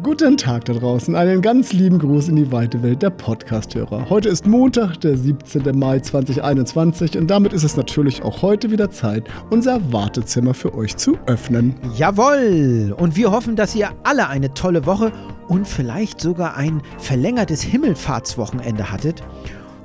[0.00, 4.08] Guten Tag da draußen, einen ganz lieben Gruß in die weite Welt der Podcasthörer.
[4.08, 5.76] Heute ist Montag, der 17.
[5.76, 10.96] Mai 2021 und damit ist es natürlich auch heute wieder Zeit, unser Wartezimmer für euch
[10.96, 11.74] zu öffnen.
[11.96, 12.94] Jawohl!
[12.96, 15.10] Und wir hoffen, dass ihr alle eine tolle Woche
[15.48, 19.24] und vielleicht sogar ein verlängertes Himmelfahrtswochenende hattet.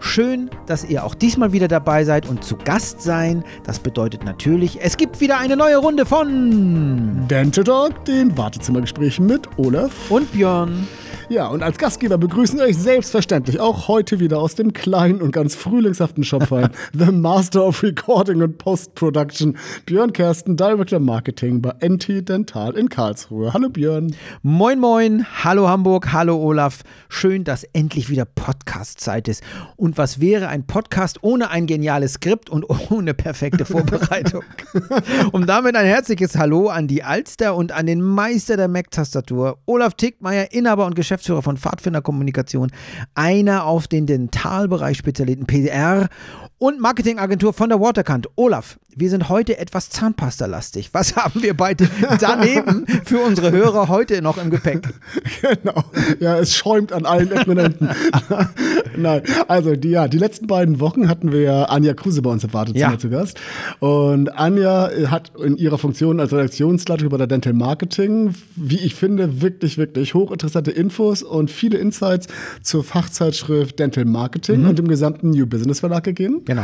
[0.05, 3.43] Schön, dass ihr auch diesmal wieder dabei seid und zu Gast sein.
[3.63, 9.48] Das bedeutet natürlich, es gibt wieder eine neue Runde von Dental Talk, den Wartezimmergesprächen mit
[9.57, 10.85] Olaf und Björn.
[11.33, 15.31] Ja, und als Gastgeber begrüßen wir euch selbstverständlich auch heute wieder aus dem kleinen und
[15.31, 22.29] ganz frühlingshaften Shopfein The Master of Recording und Post-Production, Björn Kersten, Director Marketing bei NT
[22.29, 23.51] Dental in Karlsruhe.
[23.51, 24.15] Hallo Björn.
[24.43, 25.25] Moin, moin.
[25.43, 26.13] Hallo Hamburg.
[26.13, 26.83] Hallo Olaf.
[27.09, 29.41] Schön, dass endlich wieder Podcast-Zeit ist.
[29.75, 34.43] Und was wäre ein Podcast ohne ein geniales Skript und ohne perfekte Vorbereitung?
[35.31, 39.95] und damit ein herzliches Hallo an die Alster und an den Meister der Mac-Tastatur, Olaf
[39.95, 42.71] Tickmeier, Inhaber und Geschäftsführer Geschäftsführer von Pfadfinderkommunikation,
[43.16, 46.10] einer auf den Dentalbereich spezialisierten PR
[46.57, 48.27] und Marketingagentur von der Waterkant.
[48.35, 50.93] Olaf, wir sind heute etwas Zahnpasta-lastig.
[50.93, 54.88] Was haben wir beide daneben für unsere Hörer heute noch im Gepäck?
[55.41, 55.84] Genau.
[56.20, 57.90] Ja, es schäumt an allen Ecken Enden.
[58.98, 62.43] Nein, also die, ja, die letzten beiden Wochen hatten wir ja Anja Kruse bei uns
[62.43, 62.98] im Wartezimmer ja.
[62.98, 63.40] zu Gast.
[63.80, 69.41] Und Anja hat in ihrer Funktion als Redaktionsleiterin bei der Dental Marketing, wie ich finde,
[69.41, 72.28] wirklich, wirklich hochinteressante Infos und viele Insights
[72.62, 74.69] zur Fachzeitschrift Dental Marketing mhm.
[74.69, 76.41] und dem gesamten New Business Verlag gegeben.
[76.46, 76.63] Genau.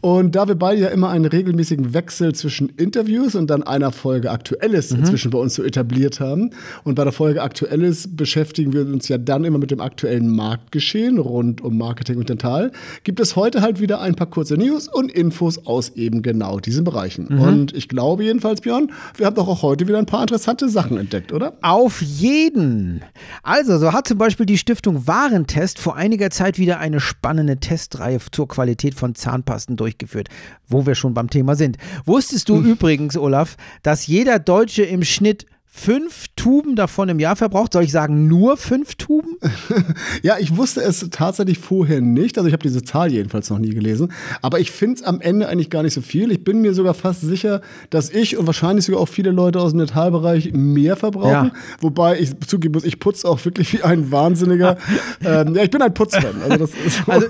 [0.00, 4.30] Und da wir beide ja immer einen regelmäßigen Wechsel zwischen Interviews und dann einer Folge
[4.30, 5.00] Aktuelles mhm.
[5.00, 6.50] inzwischen bei uns so etabliert haben.
[6.84, 11.18] Und bei der Folge Aktuelles beschäftigen wir uns ja dann immer mit dem aktuellen Marktgeschehen
[11.18, 12.72] rund um Marketing und Dental.
[13.04, 16.84] Gibt es heute halt wieder ein paar kurze News und Infos aus eben genau diesen
[16.84, 17.26] Bereichen.
[17.28, 17.40] Mhm.
[17.40, 20.98] Und ich glaube jedenfalls, Björn, wir haben doch auch heute wieder ein paar interessante Sachen
[20.98, 21.54] entdeckt, oder?
[21.62, 23.02] Auf jeden.
[23.42, 28.18] Also, so hat zum Beispiel die Stiftung Warentest vor einiger Zeit wieder eine spannende Testreihe
[28.30, 30.28] zur Qualität von Zahnpasten durchgeführt,
[30.68, 31.76] wo wir schon beim Thema sind.
[32.04, 32.72] Wusstest du hm.
[32.72, 37.74] übrigens, Olaf, dass jeder Deutsche im Schnitt fünf Tuben davon im Jahr verbraucht.
[37.74, 39.36] Soll ich sagen, nur fünf Tuben?
[40.22, 42.38] ja, ich wusste es tatsächlich vorher nicht.
[42.38, 44.12] Also ich habe diese Zahl jedenfalls noch nie gelesen.
[44.40, 46.30] Aber ich finde es am Ende eigentlich gar nicht so viel.
[46.30, 47.60] Ich bin mir sogar fast sicher,
[47.90, 51.30] dass ich und wahrscheinlich sogar auch viele Leute aus dem Metallbereich mehr verbrauchen.
[51.30, 51.52] Ja.
[51.80, 54.78] Wobei ich zugeben muss, ich putze auch wirklich wie ein Wahnsinniger.
[55.24, 56.42] ähm, ja, ich bin ein Putzfan.
[56.48, 56.72] Also, so.
[57.06, 57.26] also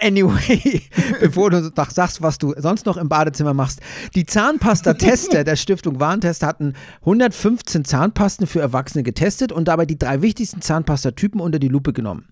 [0.00, 0.82] anyway,
[1.20, 3.80] bevor du sagst, was du sonst noch im Badezimmer machst.
[4.14, 10.22] Die Zahnpasta-Tester der Stiftung Warentest hatten 115 Zahnpasten für Erwachsene getestet und dabei die drei
[10.22, 12.28] wichtigsten Zahnpastatypen unter die Lupe genommen.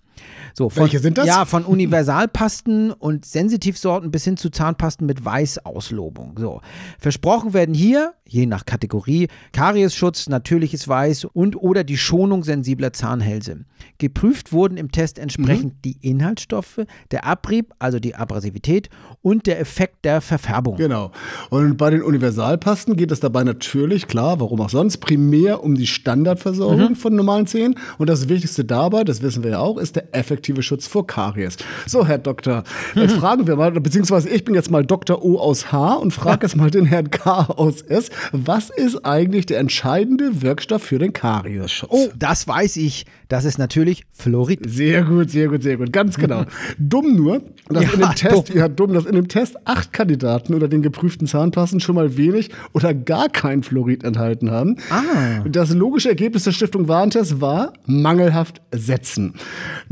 [0.53, 1.27] So, von, Welche sind das?
[1.27, 6.35] Ja, von Universalpasten und Sensitivsorten bis hin zu Zahnpasten mit Weißauslobung.
[6.39, 6.61] So.
[6.99, 13.65] Versprochen werden hier, je nach Kategorie, Kariesschutz, natürliches Weiß und oder die Schonung sensibler Zahnhälse.
[13.99, 15.81] Geprüft wurden im Test entsprechend mhm.
[15.85, 18.89] die Inhaltsstoffe, der Abrieb, also die Abrasivität
[19.21, 20.77] und der Effekt der Verfärbung.
[20.77, 21.11] Genau.
[21.49, 25.87] Und bei den Universalpasten geht es dabei natürlich, klar, warum auch sonst, primär um die
[25.87, 26.95] Standardversorgung mhm.
[26.95, 27.75] von normalen Zähnen.
[27.97, 31.57] Und das Wichtigste dabei, das wissen wir ja auch, ist der effektive Schutz vor Karies.
[31.85, 32.63] So, Herr Doktor,
[32.95, 35.23] jetzt fragen wir mal, beziehungsweise ich bin jetzt mal Dr.
[35.23, 38.09] O aus H und frage jetzt mal den Herrn K aus S.
[38.31, 41.89] Was ist eigentlich der entscheidende Wirkstoff für den Kariesschutz?
[41.91, 43.05] Oh, das weiß ich.
[43.29, 44.59] Das ist natürlich Fluorid.
[44.69, 45.91] Sehr gut, sehr gut, sehr gut.
[45.91, 46.45] Ganz genau.
[46.79, 48.57] dumm nur, dass ja, in dem Test, dumm.
[48.57, 52.49] ja dumm, dass in dem Test acht Kandidaten unter den geprüften Zahnpasten schon mal wenig
[52.73, 54.77] oder gar kein Fluorid enthalten haben.
[54.89, 55.43] Ah.
[55.49, 59.33] Das logische Ergebnis der Stiftung Warentest war mangelhaft setzen.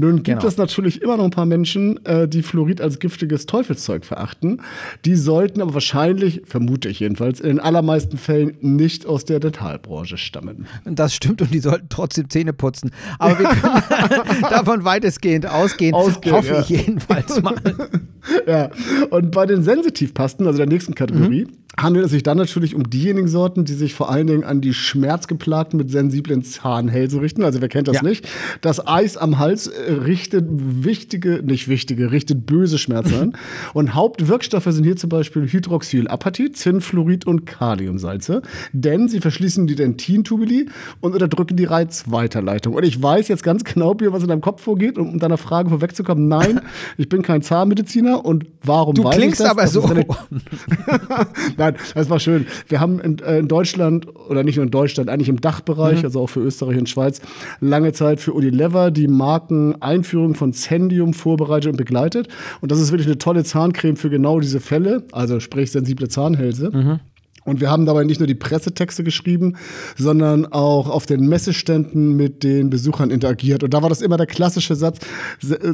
[0.05, 0.47] Nun gibt genau.
[0.47, 4.61] es natürlich immer noch ein paar Menschen, äh, die Fluorid als giftiges Teufelszeug verachten.
[5.03, 10.17] Die sollten aber wahrscheinlich, vermute ich jedenfalls, in den allermeisten Fällen nicht aus der Dentalbranche
[10.17, 10.67] stammen.
[10.85, 12.91] Das stimmt und die sollten trotzdem Zähne putzen.
[13.17, 16.61] Aber wir können davon weitestgehend ausgehen, ausgehen hoffe ja.
[16.61, 17.55] ich jedenfalls mal.
[18.47, 18.69] ja,
[19.09, 22.89] und bei den Sensitivpasten, also der nächsten Kategorie, mhm handelt es sich dann natürlich um
[22.89, 27.43] diejenigen Sorten, die sich vor allen Dingen an die Schmerzgeplagten mit sensiblen Zahnhälsen richten.
[27.43, 28.03] Also wer kennt das ja.
[28.03, 28.27] nicht?
[28.61, 33.33] Das Eis am Hals äh, richtet wichtige, nicht wichtige, richtet böse Schmerzen an.
[33.73, 38.41] und Hauptwirkstoffe sind hier zum Beispiel Hydroxylapatit, Zinnfluorid und Kaliumsalze.
[38.71, 40.67] Denn sie verschließen die Dentintubuli
[41.01, 42.73] und unterdrücken die Reizweiterleitung.
[42.73, 46.27] Und ich weiß jetzt ganz genau, was in deinem Kopf vorgeht, um deiner Frage vorwegzukommen.
[46.27, 46.61] Nein,
[46.97, 49.37] ich bin kein Zahnmediziner und warum du weiß ich das?
[49.37, 49.85] Du klingst aber so.
[51.65, 52.45] Nein, das war schön.
[52.67, 56.05] Wir haben in, äh, in, Deutschland, oder nicht nur in Deutschland, eigentlich im Dachbereich, mhm.
[56.05, 57.21] also auch für Österreich und Schweiz,
[57.59, 62.27] lange Zeit für Unilever die Markeneinführung von Zendium vorbereitet und begleitet.
[62.61, 66.71] Und das ist wirklich eine tolle Zahncreme für genau diese Fälle, also sprich sensible Zahnhälse.
[66.71, 66.99] Mhm.
[67.45, 69.55] Und wir haben dabei nicht nur die Pressetexte geschrieben,
[69.95, 73.63] sondern auch auf den Messeständen mit den Besuchern interagiert.
[73.63, 74.97] Und da war das immer der klassische Satz: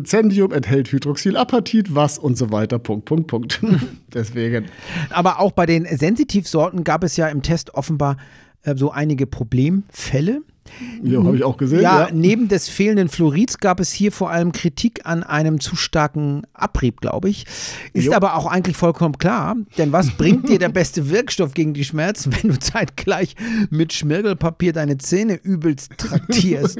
[0.03, 2.77] Zendium enthält Hydroxylapatit, was und so weiter.
[2.77, 3.61] Punkt, Punkt, Punkt.
[4.13, 4.65] Deswegen.
[5.09, 8.17] Aber auch bei den Sensitivsorten gab es ja im Test offenbar
[8.63, 10.41] äh, so einige Problemfälle.
[11.03, 11.81] Ja, habe ich auch gesehen.
[11.81, 15.75] Ja, Ja, neben des fehlenden Fluorids gab es hier vor allem Kritik an einem zu
[15.75, 17.45] starken Abrieb, glaube ich.
[17.93, 18.13] Ist Jo.
[18.13, 22.33] aber auch eigentlich vollkommen klar, denn was bringt dir der beste Wirkstoff gegen die Schmerzen,
[22.41, 23.35] wenn du zeitgleich
[23.69, 26.79] mit Schmirgelpapier deine Zähne übelst traktierst?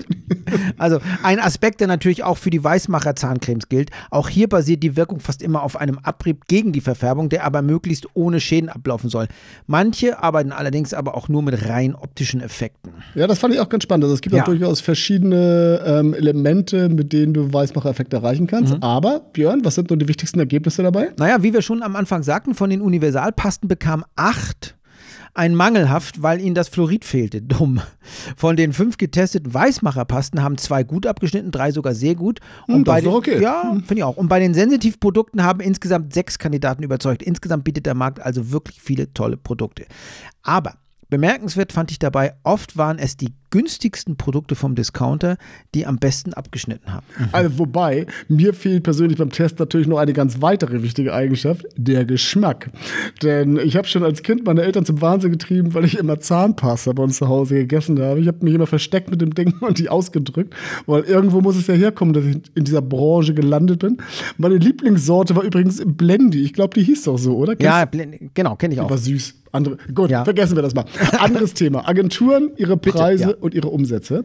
[0.77, 3.89] also ein Aspekt, der natürlich auch für die Weißmacher Zahncremes gilt.
[4.09, 7.61] Auch hier basiert die Wirkung fast immer auf einem Abrieb gegen die Verfärbung, der aber
[7.61, 9.27] möglichst ohne Schäden ablaufen soll.
[9.67, 12.91] Manche arbeiten allerdings aber auch nur mit rein optischen Effekten.
[13.15, 14.03] ja, das fand ich auch ganz spannend.
[14.03, 14.43] Also es gibt Ja.
[14.43, 18.75] auch durchaus verschiedene ähm, Elemente, mit denen du Weißmacher-Effekte erreichen kannst.
[18.75, 18.83] Mhm.
[18.83, 21.09] Aber, Björn, was sind nun die wichtigsten Ergebnisse dabei?
[21.17, 24.75] Naja, wie wir schon am Anfang sagten, von den Universalpasten bekam acht
[25.33, 27.41] ein mangelhaft, weil ihnen das Fluorid fehlte.
[27.41, 27.79] Dumm.
[28.35, 32.39] Von den fünf getesteten Weißmacherpasten haben zwei gut abgeschnitten, drei sogar sehr gut.
[32.67, 33.41] Und Hm, bei den, okay.
[33.41, 34.17] Ja, finde ich auch.
[34.17, 37.23] Und bei den Sensitivprodukten haben insgesamt sechs Kandidaten überzeugt.
[37.23, 39.85] Insgesamt bietet der Markt also wirklich viele tolle Produkte.
[40.43, 40.73] Aber
[41.09, 45.37] bemerkenswert fand ich dabei, oft waren es die günstigsten Produkte vom Discounter,
[45.75, 47.05] die am besten abgeschnitten haben.
[47.31, 52.05] Also, wobei, mir fehlt persönlich beim Test natürlich noch eine ganz weitere wichtige Eigenschaft, der
[52.05, 52.71] Geschmack.
[53.21, 56.93] Denn ich habe schon als Kind meine Eltern zum Wahnsinn getrieben, weil ich immer Zahnpasta
[56.93, 58.19] bei uns zu Hause gegessen habe.
[58.19, 60.53] Ich habe mich immer versteckt mit dem Ding und die ausgedrückt,
[60.85, 63.97] weil irgendwo muss es ja herkommen, dass ich in dieser Branche gelandet bin.
[64.37, 66.41] Meine Lieblingssorte war übrigens Blendy.
[66.43, 67.55] Ich glaube, die hieß doch so, oder?
[67.61, 68.89] Ja, Kennst- bl- genau, kenne ich die auch.
[68.89, 69.35] war süß.
[69.53, 70.23] Andere, gut, Ja.
[70.23, 70.85] vergessen wir das mal.
[71.19, 71.85] Anderes Thema.
[71.85, 73.33] Agenturen, ihre Preise ja.
[73.41, 74.23] Und ihre Umsätze.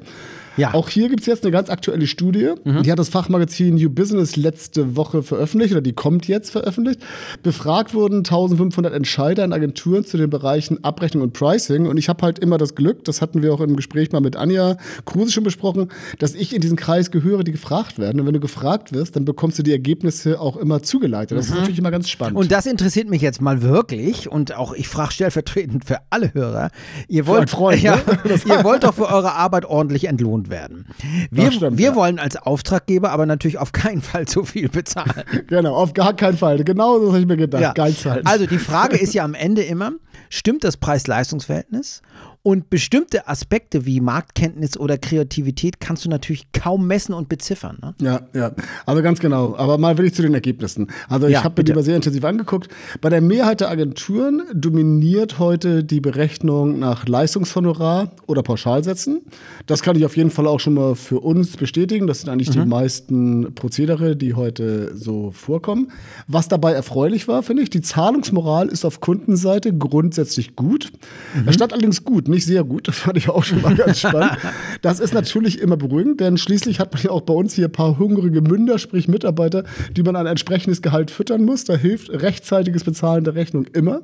[0.56, 0.74] Ja.
[0.74, 2.52] Auch hier gibt es jetzt eine ganz aktuelle Studie.
[2.64, 7.00] Die hat das Fachmagazin New Business letzte Woche veröffentlicht oder die kommt jetzt veröffentlicht.
[7.42, 11.86] Befragt wurden 1500 Entscheider in Agenturen zu den Bereichen Abrechnung und Pricing.
[11.86, 14.36] Und ich habe halt immer das Glück, das hatten wir auch im Gespräch mal mit
[14.36, 15.88] Anja Kruse schon besprochen,
[16.18, 18.20] dass ich in diesen Kreis gehöre, die gefragt werden.
[18.20, 21.36] Und wenn du gefragt wirst, dann bekommst du die Ergebnisse auch immer zugeleitet.
[21.36, 22.36] Das ist natürlich immer ganz spannend.
[22.36, 26.70] Und das interessiert mich jetzt mal wirklich und auch ich frage stellvertretend für alle Hörer.
[27.08, 28.02] Ihr wollt, Freund, ja, ne?
[28.46, 30.86] ihr wollt doch für eure Arbeit ordentlich entlohnt werden.
[31.30, 31.94] Wir, stimmt, wir ja.
[31.94, 35.24] wollen als Auftraggeber aber natürlich auf keinen Fall zu viel bezahlen.
[35.46, 36.62] genau, auf gar keinen Fall.
[36.64, 37.74] Genau so habe ich mir gedacht.
[37.74, 38.26] Geil halt.
[38.26, 39.92] Also die Frage ist ja am Ende immer,
[40.28, 42.02] stimmt das Preis-Leistungs-Verhältnis?
[42.46, 47.78] Und bestimmte Aspekte wie Marktkenntnis oder Kreativität kannst du natürlich kaum messen und beziffern.
[47.82, 47.94] Ne?
[48.00, 48.52] Ja, ja,
[48.86, 49.56] also ganz genau.
[49.56, 50.86] Aber mal will ich zu den Ergebnissen.
[51.08, 52.68] Also ich Ja, habe mir die mal sehr intensiv angeguckt.
[53.00, 59.22] Bei der Mehrheit der Agenturen dominiert heute die Berechnung nach Leistungshonorar oder Pauschalsätzen.
[59.66, 62.06] Das kann ich auf jeden Fall auch schon mal für uns bestätigen.
[62.06, 62.60] Das sind eigentlich Mhm.
[62.62, 65.90] die meisten Prozedere, die heute so vorkommen.
[66.28, 70.92] Was dabei erfreulich war, finde ich, die Zahlungsmoral ist auf Kundenseite grundsätzlich gut.
[71.34, 71.52] Mhm.
[71.52, 72.88] Stand allerdings gut, nicht sehr gut.
[72.88, 74.38] Das fand ich auch schon mal ganz spannend.
[74.82, 77.72] Das ist natürlich immer beruhigend, denn schließlich hat man ja auch bei uns hier ein
[77.72, 79.64] paar hungrige Münder, sprich Mitarbeiter,
[79.96, 81.64] die man ein entsprechendes Gehalt füttern muss.
[81.64, 84.02] Da hilft rechtzeitiges Bezahlen der Rechnung immer.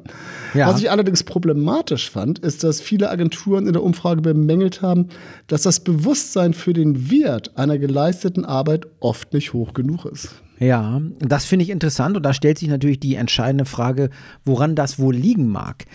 [0.54, 0.68] Ja.
[0.68, 5.08] Was ich allerdings problematisch fand, ist, dass viele Agenturen in der Umfrage bemängelt haben,
[5.46, 10.41] dass das Bewusstsein für den Wert einer geleisteten Arbeit oft nicht hoch genug ist.
[10.62, 14.10] Ja, das finde ich interessant und da stellt sich natürlich die entscheidende Frage,
[14.44, 15.86] woran das wohl liegen mag.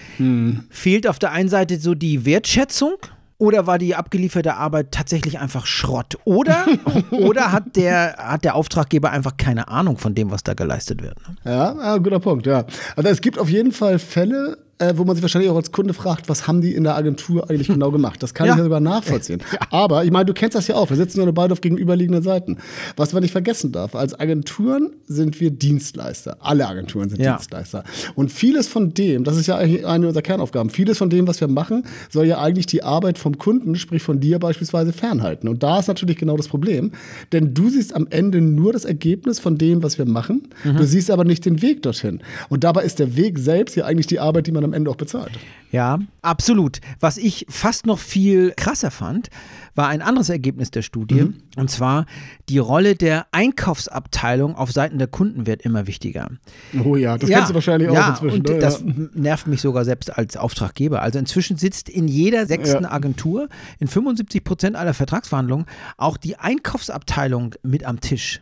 [0.70, 2.98] Fehlt auf der einen Seite so die Wertschätzung
[3.38, 6.18] oder war die abgelieferte Arbeit tatsächlich einfach Schrott?
[6.26, 6.66] Oder,
[7.12, 11.18] oder hat, der, hat der Auftraggeber einfach keine Ahnung von dem, was da geleistet wird?
[11.28, 11.36] Ne?
[11.46, 12.66] Ja, ja, guter Punkt, ja.
[12.96, 15.94] Also es gibt auf jeden Fall Fälle, äh, wo man sich wahrscheinlich auch als Kunde
[15.94, 18.22] fragt, was haben die in der Agentur eigentlich genau gemacht?
[18.22, 18.54] Das kann Ja.
[18.54, 19.42] ich ja sogar nachvollziehen.
[19.72, 20.90] Aber ich meine, du kennst das ja auch.
[20.90, 22.58] Wir sitzen ja nur beide auf gegenüberliegenden Seiten.
[22.96, 26.38] Was man nicht vergessen darf, als Agenturen sind wir Dienstleister.
[26.42, 27.34] Alle Agenturen sind Ja.
[27.38, 27.84] Dienstleister.
[28.16, 31.42] Und vieles von dem, das ist ja eigentlich eine unserer Kernaufgaben, vieles von dem, was
[31.42, 35.48] wir machen, soll ja eigentlich die Arbeit vom Kunden, sprich von dir beispielsweise, fernhalten.
[35.50, 36.92] Und da ist natürlich genau das Problem.
[37.32, 40.50] Denn du siehst am Ende nur das Ergebnis von dem, was wir machen.
[40.64, 42.22] Du siehst aber nicht den Weg dorthin.
[42.50, 44.96] Und dabei ist der Weg selbst ja eigentlich die Arbeit, die man am Ende auch
[44.96, 45.32] bezahlt.
[45.72, 46.80] Ja, absolut.
[47.00, 49.30] Was ich fast noch viel krasser fand,
[49.76, 51.34] war ein anderes Ergebnis der Studie.
[51.58, 52.06] Und zwar,
[52.48, 56.30] die Rolle der Einkaufsabteilung auf Seiten der Kunden wird immer wichtiger.
[56.86, 58.38] Oh ja, das kennst du wahrscheinlich auch ja, inzwischen.
[58.38, 58.60] Und ne?
[58.60, 58.94] das ja.
[59.14, 61.02] nervt mich sogar selbst als Auftraggeber.
[61.02, 62.92] Also inzwischen sitzt in jeder sechsten Ja.
[62.92, 65.66] Agentur, in 75 Prozent aller Vertragsverhandlungen,
[65.98, 68.42] auch die Einkaufsabteilung mit am Tisch.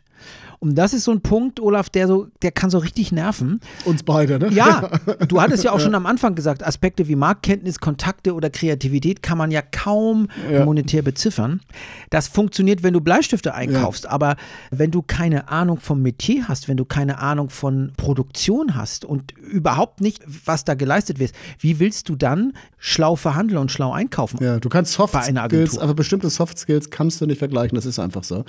[0.65, 3.59] Und das ist so ein Punkt, Olaf, der so, der kann so richtig nerven.
[3.85, 4.49] Uns beide, ne?
[4.51, 4.89] Ja,
[5.27, 9.37] du hattest ja auch schon am Anfang gesagt, Aspekte wie Marktkenntnis, Kontakte oder Kreativität kann
[9.37, 10.65] man ja kaum Ja.
[10.65, 11.61] monetär beziffern.
[12.09, 14.37] Das funktioniert, wenn du Bleistifte einkaufst, aber
[14.71, 19.33] wenn du keine Ahnung vom Metier hast, wenn du keine Ahnung von Produktion hast und
[19.37, 24.43] überhaupt nicht, was da geleistet wird, wie willst du dann schlau verhandeln und schlau einkaufen?
[24.43, 27.75] Ja, du kannst Soft Bei einer Skills, aber bestimmte Soft Skills kannst du nicht vergleichen,
[27.75, 28.45] das ist einfach so.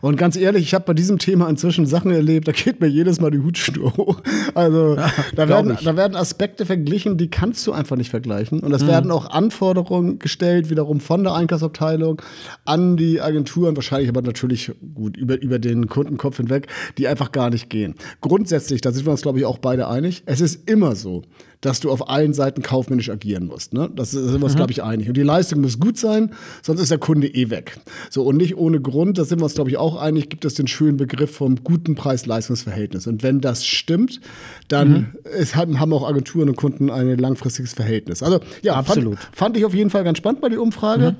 [0.00, 3.20] Und ganz ehrlich, ich habe bei diesem Thema inzwischen Sachen erlebt, da geht mir jedes
[3.20, 4.20] Mal die Hutschnur hoch.
[4.54, 5.10] Also da,
[5.44, 5.84] glaub werden, ich.
[5.84, 8.58] da werden Aspekte verglichen, die kannst du einfach nicht vergleichen.
[8.58, 8.64] Mhm.
[8.64, 12.22] Und es werden auch Anforderungen gestellt, wiederum von der Einkaufsabteilung
[12.64, 17.50] an die Agenturen, wahrscheinlich aber natürlich gut über, über den Kundenkopf hinweg, die einfach gar
[17.50, 17.94] nicht gehen.
[18.20, 21.22] Grundsätzlich, da sind wir uns, glaube ich, auch beide einig, es ist immer so,
[21.60, 23.74] dass du auf allen Seiten kaufmännisch agieren musst.
[23.74, 23.90] Ne?
[23.94, 25.08] Das sind wir uns, glaube ich, einig.
[25.08, 27.78] Und die Leistung muss gut sein, sonst ist der Kunde eh weg.
[28.08, 30.54] So, und nicht ohne Grund, da sind wir uns, glaube ich, auch einig, gibt es
[30.54, 33.06] den schönen Begriff vom guten Preis-Leistungs-Verhältnis.
[33.06, 34.20] Und wenn das stimmt,
[34.68, 38.22] dann es haben, haben auch Agenturen und Kunden ein langfristiges Verhältnis.
[38.22, 39.18] Also ja, Absolut.
[39.18, 41.16] Fand, fand ich auf jeden Fall ganz spannend bei die Umfrage.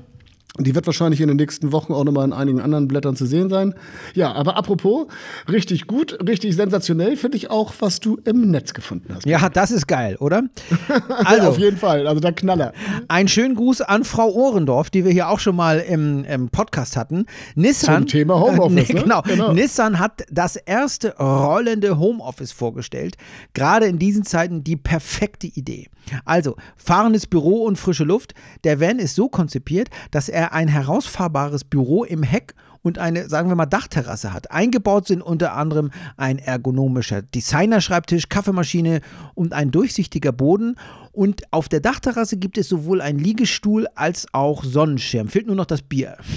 [0.59, 3.47] Die wird wahrscheinlich in den nächsten Wochen auch nochmal in einigen anderen Blättern zu sehen
[3.49, 3.73] sein.
[4.15, 5.07] Ja, aber apropos,
[5.49, 9.25] richtig gut, richtig sensationell finde ich auch, was du im Netz gefunden hast.
[9.25, 10.43] Ja, das ist geil, oder?
[10.89, 12.73] Also, Also, auf jeden Fall, also der Knaller.
[13.07, 16.97] Einen schönen Gruß an Frau Ohrendorf, die wir hier auch schon mal im, im Podcast
[16.97, 17.25] hatten.
[17.55, 19.01] Nissan, Zum Thema Homeoffice, Äh, ne?
[19.03, 19.21] genau.
[19.21, 19.53] Genau.
[19.53, 23.15] Nissan hat das erste rollende Homeoffice vorgestellt.
[23.53, 25.87] Gerade in diesen Zeiten die perfekte Idee.
[26.25, 28.33] Also, fahrendes Büro und frische Luft.
[28.63, 33.49] Der Van ist so konzipiert, dass er ein herausfahrbares Büro im Heck und eine, sagen
[33.49, 34.51] wir mal, Dachterrasse hat.
[34.51, 39.01] Eingebaut sind unter anderem ein ergonomischer Designerschreibtisch, Kaffeemaschine
[39.35, 40.75] und ein durchsichtiger Boden.
[41.13, 45.27] Und auf der Dachterrasse gibt es sowohl einen Liegestuhl als auch Sonnenschirm.
[45.27, 46.17] Fehlt nur noch das Bier.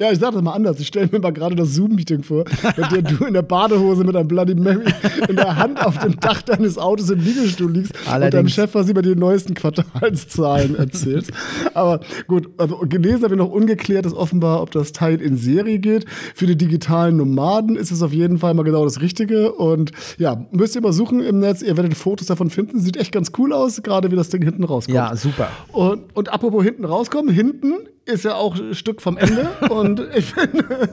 [0.00, 0.78] Ja, ich sag das mal anders.
[0.80, 2.44] Ich stelle mir mal gerade das Zoom-Meeting vor,
[2.76, 4.84] bei der du in der Badehose mit einem Bloody Mary
[5.28, 8.52] in der Hand auf dem Dach deines Autos im Liegestuhl liegst und deinem Allerdings.
[8.52, 11.32] Chef was über die neuesten Quartalszahlen erzählst.
[11.74, 15.78] Aber gut, also gelesen habe ich noch ungeklärt, ist offenbar, ob das Teil in Serie
[15.78, 16.06] geht.
[16.34, 19.52] Für die digitalen Nomaden ist es auf jeden Fall mal genau das Richtige.
[19.52, 21.62] Und ja, müsst ihr mal suchen im Netz.
[21.62, 22.80] Ihr werdet Fotos davon finden.
[22.80, 24.94] Sieht echt ganz cool aus, gerade wie das Ding hinten rauskommt.
[24.94, 25.48] Ja, super.
[25.72, 27.74] Und, und apropos hinten rauskommen, hinten
[28.08, 29.48] ist ja auch ein Stück vom Ende.
[29.70, 30.88] und ich finde,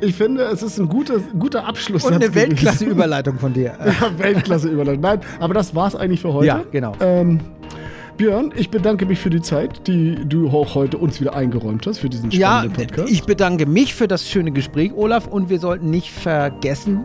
[0.00, 2.04] ich finde, es ist ein guter, guter Abschluss.
[2.04, 3.74] Und eine Weltklasse-Überleitung von dir.
[4.00, 5.00] Ja, Weltklasse überleitung.
[5.00, 6.46] Nein, aber das war's eigentlich für heute.
[6.46, 6.94] Ja, genau.
[7.00, 7.40] Ähm,
[8.20, 12.00] Björn, ich bedanke mich für die Zeit, die du auch heute uns wieder eingeräumt hast
[12.00, 13.10] für diesen Ja, spannenden Podcast.
[13.10, 15.26] ich bedanke mich für das schöne Gespräch, Olaf.
[15.26, 17.04] Und wir sollten nicht vergessen,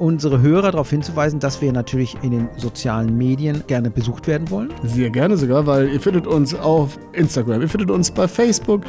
[0.00, 4.72] unsere Hörer darauf hinzuweisen, dass wir natürlich in den sozialen Medien gerne besucht werden wollen.
[4.82, 8.82] Sehr gerne sogar, weil ihr findet uns auf Instagram, ihr findet uns bei Facebook,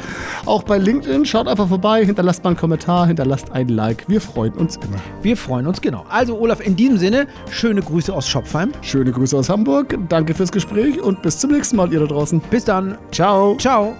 [0.46, 1.24] auch bei LinkedIn.
[1.24, 4.04] Schaut einfach vorbei, hinterlasst mal einen Kommentar, hinterlasst ein Like.
[4.08, 5.00] Wir freuen uns immer.
[5.22, 6.04] Wir freuen uns, genau.
[6.08, 8.72] Also, Olaf, in diesem Sinne, schöne Grüße aus Schopfheim.
[8.80, 12.40] Schöne Grüße aus Hamburg, danke fürs Gespräch und bis zum nächsten Mal, ihr da draußen.
[12.50, 12.98] Bis dann.
[13.10, 13.56] Ciao.
[13.58, 13.94] Ciao.